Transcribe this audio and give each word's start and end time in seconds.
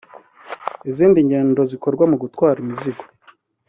Izi 0.89 1.05
ngendo 1.25 1.61
zikorwa 1.71 2.03
mu 2.11 2.15
gutwara 2.21 2.57
imizigo 2.63 3.03